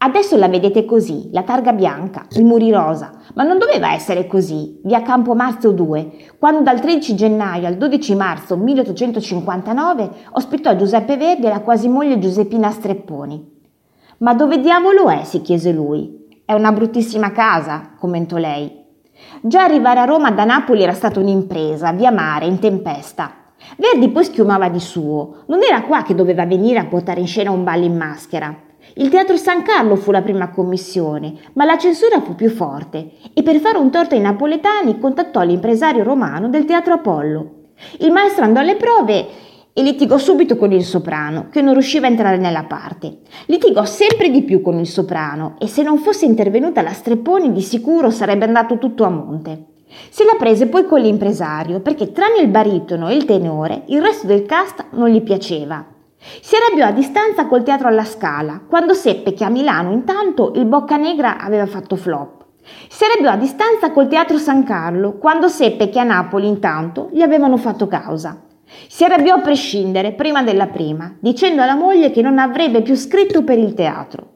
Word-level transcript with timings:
Adesso 0.00 0.36
la 0.36 0.46
vedete 0.46 0.84
così, 0.84 1.28
la 1.32 1.42
targa 1.42 1.72
bianca, 1.72 2.24
i 2.36 2.44
muri 2.44 2.70
rosa, 2.70 3.14
ma 3.34 3.42
non 3.42 3.58
doveva 3.58 3.94
essere 3.94 4.28
così, 4.28 4.80
via 4.84 5.02
Campo 5.02 5.34
Marzio 5.34 5.72
2, 5.72 6.36
quando 6.38 6.62
dal 6.62 6.78
13 6.78 7.16
gennaio 7.16 7.66
al 7.66 7.74
12 7.74 8.14
marzo 8.14 8.56
1859 8.56 10.10
ospitò 10.30 10.76
Giuseppe 10.76 11.16
Verdi 11.16 11.46
e 11.46 11.48
la 11.48 11.62
quasi 11.62 11.88
moglie 11.88 12.20
Giuseppina 12.20 12.70
Strepponi. 12.70 13.56
Ma 14.18 14.34
dove 14.34 14.60
diavolo 14.60 15.08
è? 15.08 15.24
si 15.24 15.40
chiese 15.40 15.72
lui. 15.72 16.28
È 16.44 16.52
una 16.52 16.70
bruttissima 16.70 17.32
casa, 17.32 17.94
commentò 17.98 18.36
lei. 18.36 18.70
Già 19.40 19.64
arrivare 19.64 19.98
a 19.98 20.04
Roma 20.04 20.30
da 20.30 20.44
Napoli 20.44 20.84
era 20.84 20.92
stata 20.92 21.18
un'impresa, 21.18 21.90
via 21.90 22.12
mare, 22.12 22.46
in 22.46 22.60
tempesta. 22.60 23.32
Verdi 23.76 24.10
poi 24.10 24.22
schiumava 24.22 24.68
di 24.68 24.78
suo. 24.78 25.42
Non 25.46 25.58
era 25.68 25.82
qua 25.82 26.04
che 26.04 26.14
doveva 26.14 26.46
venire 26.46 26.78
a 26.78 26.86
portare 26.86 27.18
in 27.18 27.26
scena 27.26 27.50
un 27.50 27.64
ballo 27.64 27.84
in 27.84 27.96
maschera. 27.96 28.66
Il 28.94 29.08
Teatro 29.10 29.36
San 29.36 29.62
Carlo 29.62 29.96
fu 29.96 30.10
la 30.10 30.22
prima 30.22 30.50
commissione, 30.50 31.34
ma 31.54 31.64
la 31.64 31.78
censura 31.78 32.20
fu 32.20 32.34
più 32.34 32.50
forte 32.50 33.10
e 33.34 33.42
per 33.42 33.58
fare 33.58 33.78
un 33.78 33.90
torto 33.90 34.14
ai 34.14 34.20
napoletani 34.20 34.98
contattò 34.98 35.42
l'impresario 35.42 36.02
romano 36.02 36.48
del 36.48 36.64
Teatro 36.64 36.94
Apollo. 36.94 37.52
Il 38.00 38.10
maestro 38.10 38.44
andò 38.44 38.60
alle 38.60 38.76
prove 38.76 39.26
e 39.72 39.82
litigò 39.82 40.18
subito 40.18 40.56
con 40.56 40.72
il 40.72 40.82
soprano, 40.82 41.48
che 41.50 41.62
non 41.62 41.74
riusciva 41.74 42.06
a 42.06 42.10
entrare 42.10 42.36
nella 42.36 42.64
parte. 42.64 43.18
Litigò 43.46 43.84
sempre 43.84 44.30
di 44.30 44.42
più 44.42 44.60
con 44.60 44.78
il 44.78 44.88
soprano 44.88 45.54
e 45.60 45.68
se 45.68 45.82
non 45.82 45.98
fosse 45.98 46.24
intervenuta 46.24 46.82
la 46.82 46.92
Strepponi 46.92 47.52
di 47.52 47.62
sicuro 47.62 48.10
sarebbe 48.10 48.44
andato 48.44 48.78
tutto 48.78 49.04
a 49.04 49.10
monte. 49.10 49.66
Se 50.10 50.24
la 50.24 50.34
prese 50.36 50.66
poi 50.66 50.84
con 50.84 51.00
l'impresario 51.00 51.80
perché 51.80 52.10
tranne 52.10 52.40
il 52.40 52.48
baritono 52.48 53.08
e 53.08 53.14
il 53.14 53.24
tenore 53.24 53.84
il 53.86 54.02
resto 54.02 54.26
del 54.26 54.44
cast 54.44 54.86
non 54.90 55.08
gli 55.08 55.22
piaceva. 55.22 55.86
Si 56.20 56.56
arrabbiò 56.56 56.86
a 56.86 56.92
distanza 56.92 57.46
col 57.46 57.62
teatro 57.62 57.88
alla 57.88 58.04
Scala, 58.04 58.60
quando 58.68 58.92
seppe 58.92 59.32
che 59.32 59.44
a 59.44 59.48
Milano 59.48 59.92
intanto 59.92 60.52
il 60.56 60.66
Boccanegra 60.66 61.38
aveva 61.38 61.66
fatto 61.66 61.96
flop. 61.96 62.44
Si 62.88 63.04
arrabbiò 63.04 63.30
a 63.30 63.36
distanza 63.36 63.92
col 63.92 64.08
teatro 64.08 64.36
San 64.36 64.64
Carlo, 64.64 65.16
quando 65.18 65.48
seppe 65.48 65.88
che 65.88 66.00
a 66.00 66.04
Napoli 66.04 66.48
intanto 66.48 67.08
gli 67.12 67.22
avevano 67.22 67.56
fatto 67.56 67.86
causa. 67.86 68.42
Si 68.88 69.04
arrabbiò 69.04 69.36
a 69.36 69.40
prescindere, 69.40 70.12
prima 70.12 70.42
della 70.42 70.66
prima, 70.66 71.16
dicendo 71.20 71.62
alla 71.62 71.76
moglie 71.76 72.10
che 72.10 72.20
non 72.20 72.38
avrebbe 72.38 72.82
più 72.82 72.96
scritto 72.96 73.42
per 73.42 73.58
il 73.58 73.72
teatro. 73.74 74.26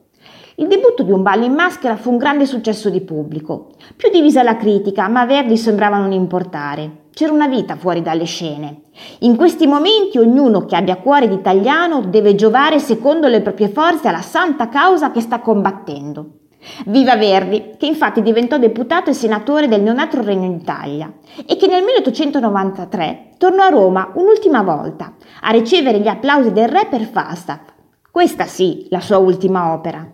Il 0.57 0.69
debutto 0.69 1.03
di 1.03 1.11
un 1.11 1.23
ballo 1.23 1.45
in 1.45 1.53
maschera 1.53 1.97
fu 1.97 2.11
un 2.11 2.17
grande 2.17 2.47
successo 2.47 2.89
di 2.89 3.01
pubblico. 3.01 3.73
Più 3.97 4.11
divisa 4.11 4.43
la 4.43 4.57
critica, 4.57 5.09
ma 5.09 5.27
Verdi 5.27 5.57
sembrava 5.57 5.99
non 5.99 6.13
importare. 6.13 7.02
C'era 7.15 7.33
una 7.33 7.47
vita 7.47 7.77
fuori 7.77 8.01
dalle 8.01 8.25
scene. 8.25 8.85
In 9.21 9.37
questi 9.37 9.67
momenti 9.67 10.17
ognuno 10.17 10.65
che 10.65 10.77
abbia 10.77 10.97
cuore 10.97 11.29
di 11.29 11.35
italiano 11.35 12.01
deve 12.01 12.35
giovare 12.35 12.79
secondo 12.79 13.29
le 13.29 13.43
proprie 13.43 13.69
forze 13.69 14.09
alla 14.09 14.23
santa 14.23 14.71
causa 14.71 15.11
che 15.11 15.21
sta 15.21 15.41
combattendo. 15.41 16.39
Viva 16.87 17.17
Verdi, 17.17 17.75
che 17.77 17.85
infatti 17.85 18.23
diventò 18.23 18.57
deputato 18.57 19.11
e 19.11 19.15
senatore 19.15 19.69
del 19.69 19.83
neonatro 19.83 20.23
Regno 20.23 20.51
d'Italia 20.51 21.13
e 21.47 21.57
che 21.57 21.67
nel 21.67 21.83
1893 21.83 23.33
tornò 23.37 23.65
a 23.65 23.69
Roma 23.69 24.13
un'ultima 24.15 24.63
volta 24.63 25.15
a 25.43 25.51
ricevere 25.51 25.99
gli 25.99 26.09
applausi 26.09 26.53
del 26.53 26.69
re 26.69 26.87
per 26.89 27.03
Falstaff. 27.03 27.73
Questa 28.11 28.47
sì, 28.47 28.87
la 28.89 29.01
sua 29.01 29.19
ultima 29.19 29.75
opera. 29.75 30.11